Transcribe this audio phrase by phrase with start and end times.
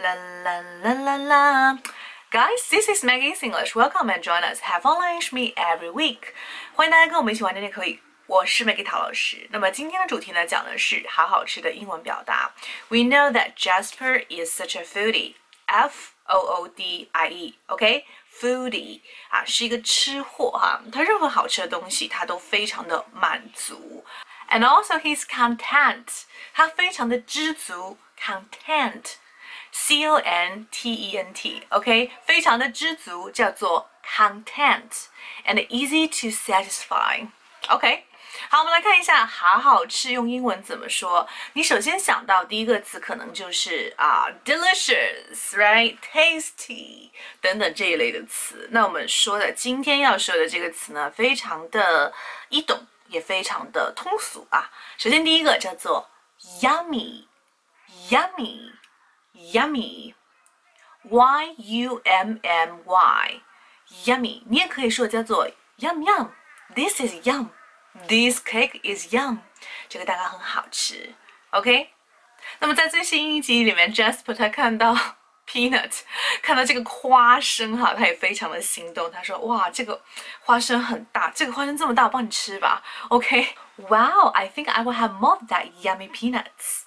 [0.00, 1.78] La la la la la.
[2.30, 3.74] Guys, this is Maggie's English.
[3.74, 4.60] Welcome and join us.
[4.60, 6.34] Have fun lunch me every week.
[6.74, 8.02] 欢迎大家跟我们一起玩这天口语。
[8.26, 9.48] 我是 Maggie 陶老师。
[9.50, 12.52] 那么今天的主题呢，讲的是好好吃的英文表达。
[12.88, 15.34] We know that Jasper is such a foodie.
[15.66, 17.58] F O O D I E.
[17.66, 18.04] OK,
[18.38, 19.00] foodie
[19.30, 20.82] 啊，是一个吃货哈。
[20.92, 24.04] 他任何好吃的东西，他都非常的满足。
[24.50, 26.24] And also he's content.
[26.52, 27.98] 他非常的知足。
[28.18, 29.14] Content.
[29.71, 38.05] C O N T E N T，OK，非常的知足，叫做 content，and easy to satisfy，OK。
[38.49, 41.27] 好，我们来看一下好好吃用英文怎么说。
[41.53, 47.09] 你首先想到第一个词可能就是啊，delicious，right，tasty
[47.41, 48.69] 等等这一类的词。
[48.71, 52.13] 那我们说的今天要说的这个词呢，非常的
[52.47, 54.71] 易懂，也非常的通俗啊。
[54.97, 56.09] 首先第一个叫做
[56.61, 58.71] yummy，yummy。
[59.34, 60.14] yummy,
[61.04, 63.40] y u m m y,
[64.04, 64.42] yummy。
[64.46, 65.48] 你也可以说叫做
[65.78, 67.48] yum yum。This is yum.
[68.08, 69.38] This cake is yum.
[69.88, 71.14] 这个蛋糕很好吃。
[71.50, 71.90] OK。
[72.58, 74.94] 那么在最新一集里面，Jasper 他看到
[75.48, 76.00] peanut，
[76.42, 79.10] 看到这个花生哈，他也非常的心动。
[79.10, 80.00] 他说：“哇，这个
[80.40, 86.84] 花生很大，这个花生这么大，我帮你吃吧。”OK。Wow, I think I will have more of that yummy peanuts.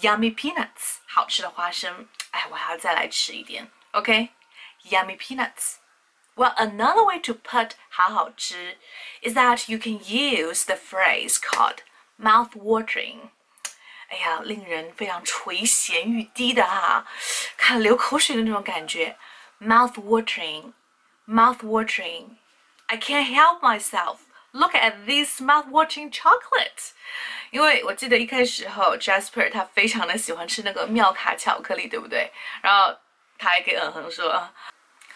[0.00, 2.08] Yummy peanuts，好吃的花生。
[2.30, 3.70] 哎，我还要再来吃一点。
[3.92, 8.76] OK，yummy peanuts。Well, another way to put 好好吃
[9.22, 11.78] is that you can use the phrase called
[12.18, 13.30] mouth watering。
[14.08, 17.06] 哎呀，令人非常垂涎欲滴的哈，
[17.56, 19.16] 看流口水的那种感觉。
[19.58, 24.18] Mouth watering，mouth watering。I can't help myself.
[24.52, 26.92] Look at this mouth-watering chocolate，
[27.50, 32.30] 因为我记得一开始后，Jasper 他非常的喜欢吃那个妙卡巧克力，对不对？
[32.62, 32.96] 然后
[33.38, 34.30] 他还给嗯哼说，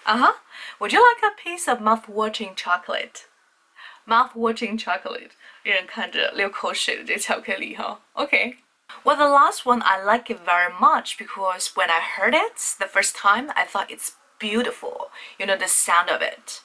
[0.04, 0.34] 啊哈，
[0.78, 5.32] Would you like a piece of mouth-watering chocolate？Mouth-watering chocolate，
[5.62, 8.00] 让人看着流口水的这个巧克力哈。
[8.14, 13.14] OK。Well, the last one I like it very much because when I heard it the first
[13.14, 15.12] time, I thought it's beautiful.
[15.38, 16.62] You know the sound of it.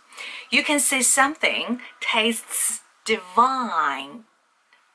[0.49, 4.25] You can say something tastes divine.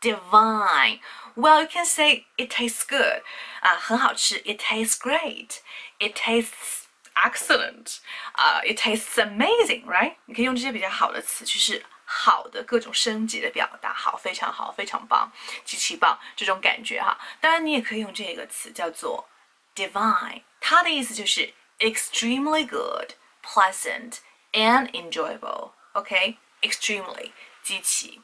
[0.05, 1.01] Divine.
[1.35, 3.23] Well, you can say it tastes good.
[3.61, 4.39] 啊，很好吃.
[4.45, 5.59] It tastes great.
[5.99, 7.99] It tastes excellent.
[8.33, 10.15] 啊、uh,，it tastes amazing, right?
[10.25, 15.31] 你可以用这些比较好的词，就是好的各种升级的表达，好，非常好，非常棒，
[15.65, 17.19] 极其棒这种感觉哈。
[17.41, 19.29] 当然，你也可以用这个词叫做
[19.75, 23.13] divine，它的意思就是 extremely good,
[23.45, 24.21] pleasant
[24.53, 25.73] and enjoyable.
[25.93, 27.33] Okay, extremely
[27.63, 28.23] 极其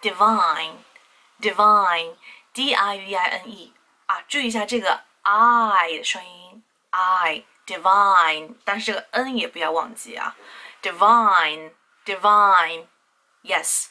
[0.00, 0.76] divine
[1.41, 2.15] Divine
[2.53, 3.73] d i v i n e
[4.05, 10.35] 啊，注意一下这个 i 的声音 i divine，但是这个 n 也不要忘记啊
[10.81, 11.71] ，divine
[12.05, 12.85] divine
[13.43, 13.87] yes，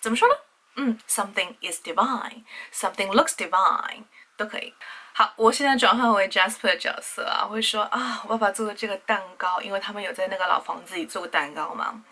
[0.00, 0.34] 怎么说呢？
[0.76, 4.04] 嗯，something is divine，something looks divine
[4.36, 4.74] 都可以。
[5.14, 12.02] 好，我现在转换为 Jasper 的角色啊，会说啊，我爸爸做的这个蛋糕，因为他们有在那个老房子里做过蛋糕嘛。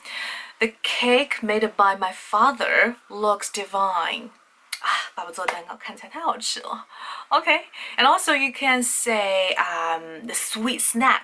[0.61, 4.31] The cake made by my father looks divine.
[5.12, 6.88] 啊，爸爸做的蛋糕看起来太好吃了。
[7.28, 11.24] OK，and also you can say um the sweet snack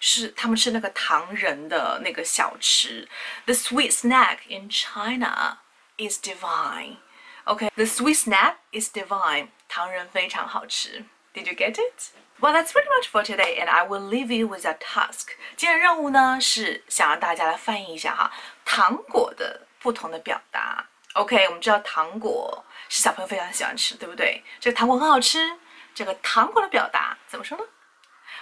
[0.00, 3.06] 是他们吃那个糖人的那个小吃。
[3.44, 5.58] The sweet snack in China
[5.98, 6.96] is divine.
[7.44, 9.48] Okay, the sweet snack is divine.
[9.68, 11.04] 糖人非常好吃。
[11.34, 12.12] did you get it?
[12.40, 15.28] Well, that's pretty much for today, and I will leave you with a task.
[15.56, 18.32] 今天任务呢是想让大家来翻译一下哈
[18.64, 20.86] 糖果的不同的表达。
[21.16, 24.42] OK，我们知道糖果是小朋友非常喜欢吃，对不对？
[24.60, 25.58] 这个糖果很好吃。
[25.94, 27.64] 这个糖果的表达怎么说呢？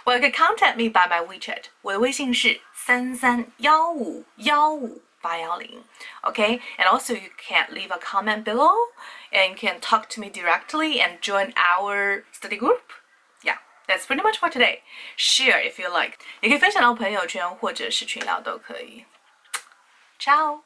[0.04, 1.64] Well, you can contact me by my WeChat.
[1.82, 5.84] 我的微信是三三幺五幺五八幺零。
[6.22, 8.72] OK, and also you can leave a comment below
[9.32, 12.81] and can talk to me directly and join our study group.
[13.42, 13.58] Yeah,
[13.88, 14.82] that's pretty much for today.
[15.17, 16.19] Share if you like.
[16.40, 19.05] 也可以分享到朋友圈或者是群聊都可以。
[20.20, 20.62] Ciao.